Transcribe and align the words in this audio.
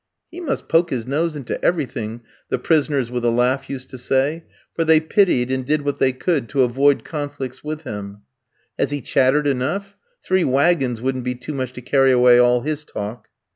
"He 0.31 0.39
must 0.39 0.67
poke 0.67 0.89
his 0.89 1.05
nose 1.05 1.35
into 1.35 1.63
everything," 1.63 2.21
the 2.49 2.57
prisoners 2.57 3.11
with 3.11 3.23
a 3.23 3.29
laugh 3.29 3.69
used 3.69 3.91
to 3.91 3.99
say; 3.99 4.45
for 4.73 4.83
they 4.83 4.99
pitied, 4.99 5.51
and 5.51 5.63
did 5.63 5.83
what 5.83 5.99
they 5.99 6.11
could 6.11 6.49
to 6.49 6.63
avoid 6.63 7.03
conflicts 7.05 7.63
with 7.63 7.83
him. 7.83 8.21
"Has 8.79 8.89
he 8.89 9.01
chattered 9.01 9.45
enough? 9.45 9.95
Three 10.23 10.43
waggons 10.43 11.01
wouldn't 11.03 11.23
be 11.23 11.35
too 11.35 11.53
much 11.53 11.71
to 11.73 11.81
carry 11.81 12.11
away 12.11 12.39
all 12.39 12.61
his 12.61 12.83
talk." 12.83 13.27